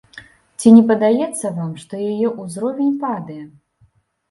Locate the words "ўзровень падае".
2.41-3.41